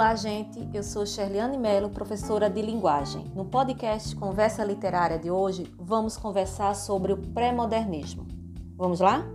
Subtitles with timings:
[0.00, 0.66] Olá, gente.
[0.72, 3.30] Eu sou Sherliane Mello, professora de linguagem.
[3.34, 8.26] No podcast Conversa Literária de hoje, vamos conversar sobre o pré-modernismo.
[8.78, 9.26] Vamos lá?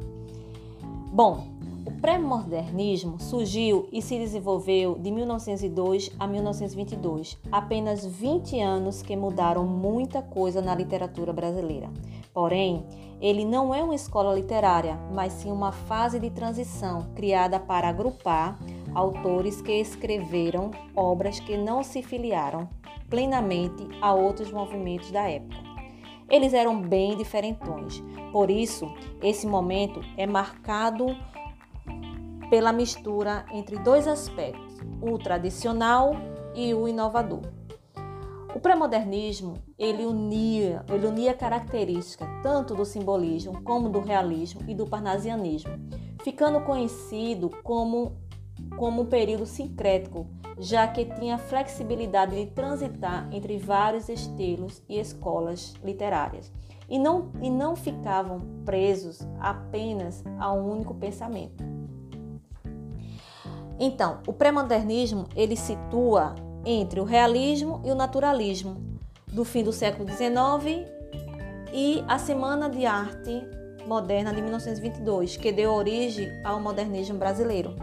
[1.14, 1.46] Bom,
[1.86, 9.68] o pré-modernismo surgiu e se desenvolveu de 1902 a 1922, apenas 20 anos que mudaram
[9.68, 11.92] muita coisa na literatura brasileira.
[12.34, 12.88] Porém,
[13.22, 18.58] ele não é uma escola literária, mas sim uma fase de transição criada para agrupar
[18.96, 22.70] autores que escreveram obras que não se filiaram
[23.10, 25.58] plenamente a outros movimentos da época.
[26.30, 28.92] Eles eram bem diferentões, por isso,
[29.22, 31.16] esse momento é marcado
[32.50, 36.14] pela mistura entre dois aspectos, o tradicional
[36.56, 37.42] e o inovador.
[38.56, 44.88] O pré-modernismo ele unia, ele unia características tanto do simbolismo como do realismo e do
[44.88, 45.74] parnasianismo,
[46.24, 48.16] ficando conhecido como
[48.78, 55.74] como um período sincrético, já que tinha flexibilidade de transitar entre vários estilos e escolas
[55.84, 56.52] literárias,
[56.90, 61.64] e não, e não ficavam presos apenas a um único pensamento.
[63.80, 66.36] Então, o pré-modernismo ele situa
[66.66, 68.82] entre o realismo e o naturalismo
[69.28, 70.88] do fim do século XIX
[71.74, 73.44] e a Semana de Arte
[73.86, 77.76] Moderna de 1922, que deu origem ao modernismo brasileiro.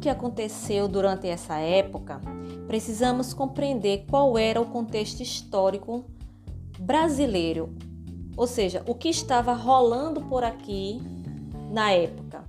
[0.00, 2.20] Que aconteceu durante essa época,
[2.66, 6.04] precisamos compreender qual era o contexto histórico
[6.78, 7.74] brasileiro,
[8.36, 11.00] ou seja, o que estava rolando por aqui
[11.70, 12.44] na época.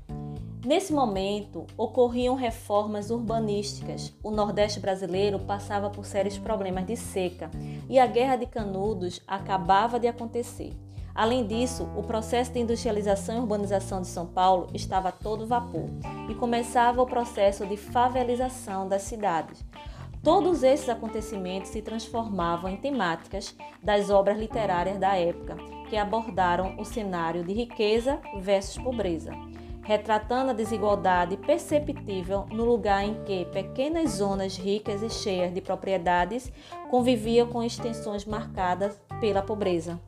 [0.63, 4.13] Nesse momento, ocorriam reformas urbanísticas.
[4.23, 7.49] O Nordeste brasileiro passava por sérios problemas de seca
[7.89, 10.71] e a Guerra de Canudos acabava de acontecer.
[11.13, 15.89] Além disso, o processo de industrialização e urbanização de São Paulo estava a todo vapor
[16.29, 19.63] e começava o processo de favelização das cidades.
[20.23, 25.57] Todos esses acontecimentos se transformavam em temáticas das obras literárias da época,
[25.89, 29.31] que abordaram o cenário de riqueza versus pobreza,
[29.83, 36.51] retratando a desigualdade perceptível no lugar em que pequenas zonas ricas e cheias de propriedades
[36.91, 40.01] conviviam com extensões marcadas pela pobreza.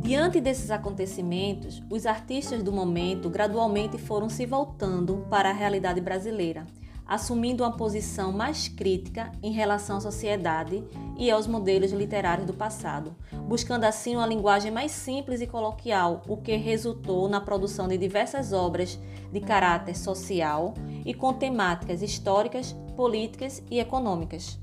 [0.00, 6.64] Diante desses acontecimentos, os artistas do momento gradualmente foram se voltando para a realidade brasileira,
[7.10, 10.84] assumindo uma posição mais crítica em relação à sociedade
[11.18, 13.16] e aos modelos literários do passado,
[13.48, 18.52] buscando assim uma linguagem mais simples e coloquial, o que resultou na produção de diversas
[18.52, 18.96] obras
[19.32, 20.72] de caráter social
[21.04, 24.56] e com temáticas históricas, políticas e econômicas.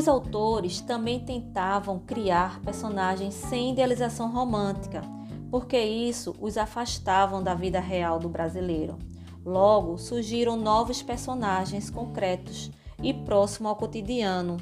[0.00, 5.02] Os autores também tentavam criar personagens sem idealização romântica,
[5.50, 8.96] porque isso os afastavam da vida real do brasileiro.
[9.44, 12.70] Logo, surgiram novos personagens concretos
[13.02, 14.56] e próximos ao cotidiano,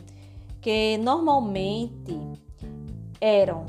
[0.60, 2.18] que normalmente
[3.20, 3.64] eram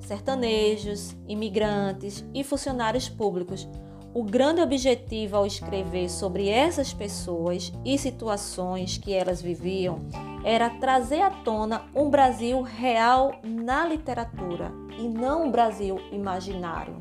[0.00, 3.68] sertanejos, imigrantes e funcionários públicos.
[4.14, 10.00] O grande objetivo ao escrever sobre essas pessoas e situações que elas viviam
[10.44, 17.00] era trazer à tona um Brasil real na literatura e não um Brasil imaginário.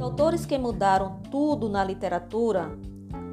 [0.00, 2.76] Autores que mudaram tudo na literatura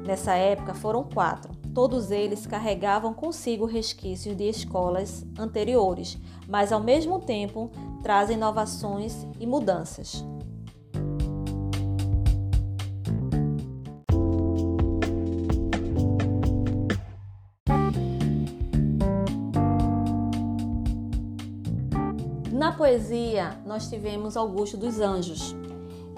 [0.06, 1.55] nessa época foram quatro.
[1.76, 6.16] Todos eles carregavam consigo resquícios de escolas anteriores,
[6.48, 7.70] mas ao mesmo tempo
[8.02, 10.24] trazem inovações e mudanças.
[22.50, 25.54] Na poesia, nós tivemos Augusto dos Anjos.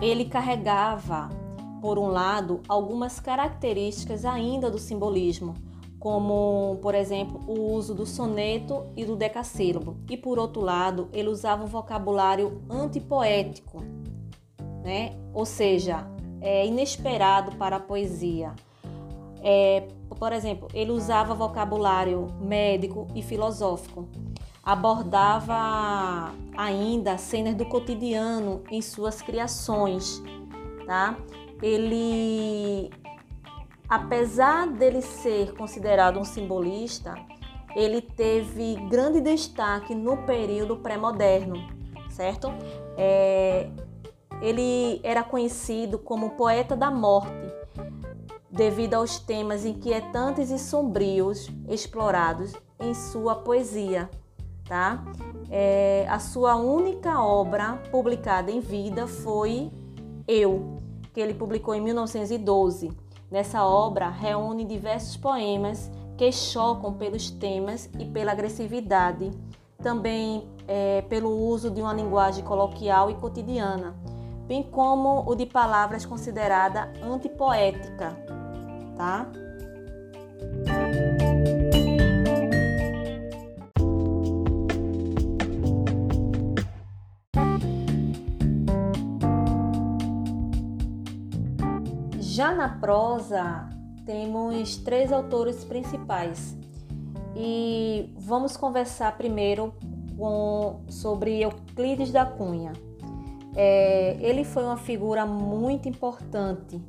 [0.00, 1.47] Ele carregava
[1.80, 5.54] por um lado, algumas características ainda do simbolismo,
[5.98, 9.96] como, por exemplo, o uso do soneto e do decassílabo.
[10.08, 13.82] E por outro lado, ele usava um vocabulário antipoético,
[14.82, 15.18] né?
[15.32, 16.06] ou seja,
[16.40, 18.54] é inesperado para a poesia.
[19.40, 19.86] É,
[20.18, 24.08] por exemplo, ele usava vocabulário médico e filosófico,
[24.62, 30.22] abordava ainda cenas do cotidiano em suas criações,
[30.86, 31.16] tá?
[31.62, 32.90] Ele,
[33.88, 37.14] apesar dele ser considerado um simbolista,
[37.74, 41.56] ele teve grande destaque no período pré-moderno,
[42.10, 42.48] certo?
[42.96, 43.70] É,
[44.40, 47.52] ele era conhecido como poeta da morte,
[48.50, 54.08] devido aos temas inquietantes e sombrios explorados em sua poesia.
[54.64, 55.02] Tá?
[55.50, 59.70] É, a sua única obra publicada em vida foi
[60.26, 60.82] Eu,
[61.18, 62.92] que ele publicou em 1912.
[63.28, 69.32] Nessa obra, reúne diversos poemas que chocam pelos temas e pela agressividade,
[69.82, 73.96] também é, pelo uso de uma linguagem coloquial e cotidiana,
[74.46, 78.16] bem como o de palavras considerada antipoética,
[78.96, 79.26] tá?
[92.38, 93.68] Já na prosa,
[94.06, 96.56] temos três autores principais
[97.34, 99.74] e vamos conversar primeiro
[100.16, 102.74] com, sobre Euclides da Cunha.
[103.56, 106.80] É, ele foi uma figura muito importante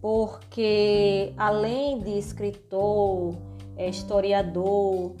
[0.00, 3.36] porque, além de escritor,
[3.76, 5.14] é, historiador,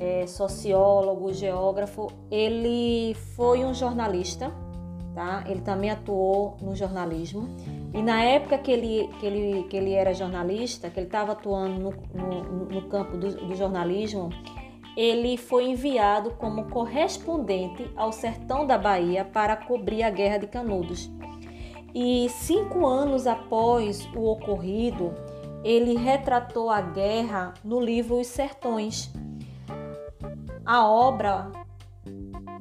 [0.00, 4.52] é, sociólogo, geógrafo, ele foi um jornalista,
[5.18, 5.42] tá?
[5.48, 7.48] Ele também atuou no jornalismo
[7.92, 11.80] e na época que ele, que ele, que ele era jornalista, que ele estava atuando
[11.80, 14.30] no, no, no campo do, do jornalismo,
[14.96, 21.10] ele foi enviado como correspondente ao sertão da Bahia para cobrir a Guerra de Canudos.
[21.92, 25.12] E cinco anos após o ocorrido,
[25.64, 29.12] ele retratou a guerra no livro Os Sertões.
[30.64, 31.50] A obra,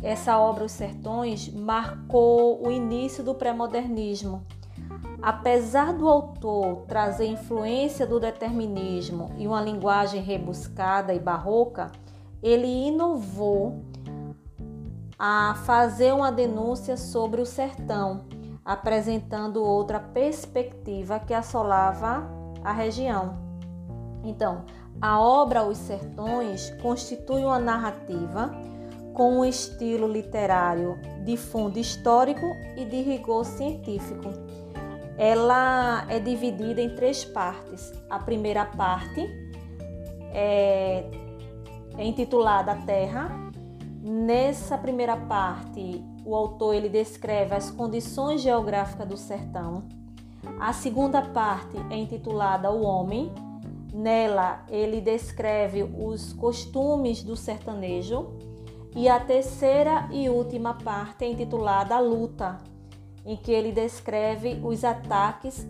[0.02, 4.46] essa obra Os Sertões, marcou o início do pré-modernismo
[5.22, 11.92] Apesar do autor trazer influência do determinismo e uma linguagem rebuscada e barroca,
[12.42, 13.84] ele inovou
[15.18, 18.26] a fazer uma denúncia sobre o sertão,
[18.64, 22.30] apresentando outra perspectiva que assolava
[22.64, 23.38] a região.
[24.24, 24.66] Então,
[25.02, 28.52] a obra Os Sertões constitui uma narrativa
[29.18, 34.30] com um estilo literário de fundo histórico e de rigor científico
[35.18, 37.92] ela é dividida em três partes.
[38.08, 39.28] A primeira parte
[40.32, 41.04] é,
[41.98, 43.32] é intitulada Terra.
[44.04, 49.86] Nessa primeira parte, o autor ele descreve as condições geográficas do sertão.
[50.60, 53.32] A segunda parte é intitulada O Homem.
[53.92, 58.28] Nela, ele descreve os costumes do sertanejo.
[58.98, 62.58] E a terceira e última parte é intitulada A Luta,
[63.24, 65.68] em que ele descreve os ataques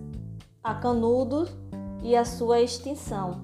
[0.63, 1.53] a canudos
[2.01, 3.41] e a sua extinção.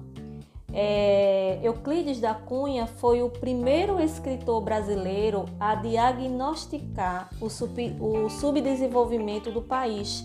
[0.72, 9.50] É, Euclides da Cunha foi o primeiro escritor brasileiro a diagnosticar o, sub, o subdesenvolvimento
[9.52, 10.24] do país.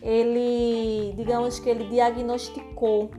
[0.00, 3.10] Ele, digamos que ele diagnosticou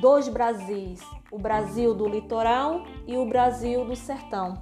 [0.00, 1.00] dois Brasis,
[1.30, 4.58] o Brasil do litoral e o Brasil do sertão.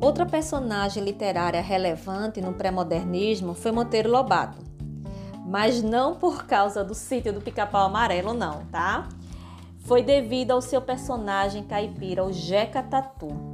[0.00, 4.58] Outra personagem literária relevante no pré-modernismo foi Monteiro Lobato.
[5.46, 9.08] Mas não por causa do sítio do pica-pau amarelo, não, tá?
[9.80, 13.51] Foi devido ao seu personagem caipira, o Jeca Tatu.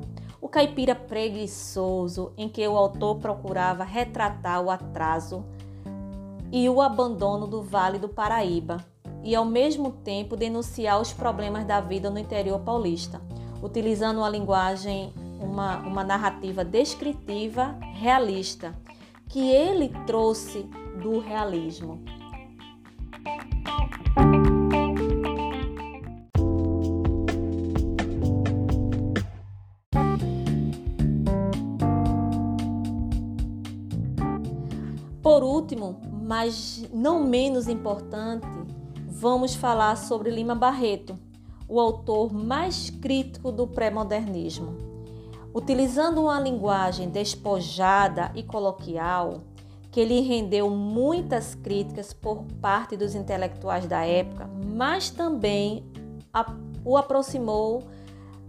[0.49, 5.45] O caipira preguiçoso em que o autor procurava retratar o atraso
[6.51, 8.79] e o abandono do Vale do Paraíba
[9.23, 13.21] e ao mesmo tempo denunciar os problemas da vida no interior paulista,
[13.63, 18.75] utilizando uma linguagem uma, uma narrativa descritiva realista
[19.29, 20.63] que ele trouxe
[21.03, 22.03] do realismo.
[35.29, 38.47] Por último, mas não menos importante,
[39.07, 41.19] vamos falar sobre Lima Barreto,
[41.69, 44.75] o autor mais crítico do pré-modernismo.
[45.55, 49.43] Utilizando uma linguagem despojada e coloquial,
[49.91, 55.85] que lhe rendeu muitas críticas por parte dos intelectuais da época, mas também
[56.83, 57.83] o aproximou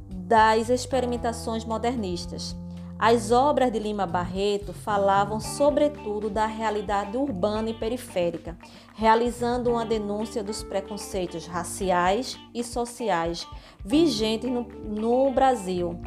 [0.09, 2.55] das experimentações modernistas.
[3.01, 8.57] As obras de Lima Barreto falavam sobretudo da realidade urbana e periférica,
[8.93, 13.47] realizando uma denúncia dos preconceitos raciais e sociais
[13.85, 15.97] vigentes no, no Brasil,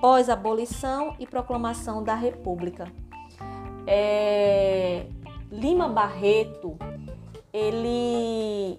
[0.00, 2.90] pós-abolição e proclamação da República.
[3.86, 5.06] É,
[5.52, 6.76] Lima Barreto,
[7.52, 8.76] ele,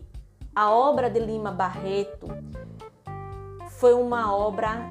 [0.54, 2.28] a obra de Lima Barreto
[3.70, 4.90] foi uma obra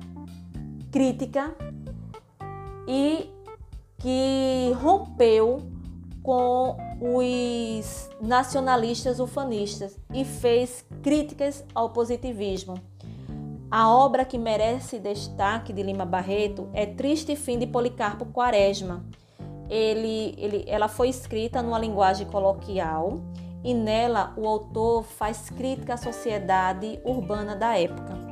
[0.91, 1.55] crítica
[2.87, 3.31] e
[3.99, 5.63] que rompeu
[6.23, 12.75] com os nacionalistas ufanistas e fez críticas ao positivismo.
[13.71, 19.05] A obra que merece destaque de Lima Barreto é Triste Fim de Policarpo Quaresma.
[19.69, 23.21] Ele, ele, ela foi escrita numa linguagem coloquial
[23.65, 28.24] e nela o autor faz crítica à sociedade urbana da época.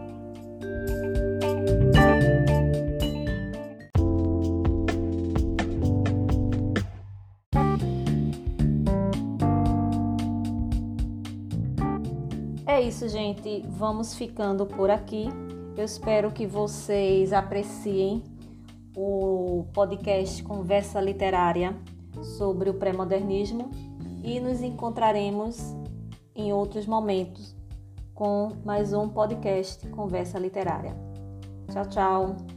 [12.93, 13.65] Isso, gente.
[13.71, 15.27] Vamos ficando por aqui.
[15.75, 18.23] Eu espero que vocês apreciem
[18.95, 21.75] o podcast Conversa Literária
[22.37, 23.71] sobre o pré-modernismo
[24.23, 25.75] e nos encontraremos
[26.35, 27.57] em outros momentos
[28.15, 30.95] com mais um podcast Conversa Literária.
[31.73, 32.52] Tchau, tchau.